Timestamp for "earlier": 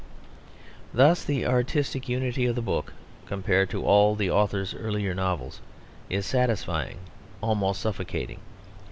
4.73-5.13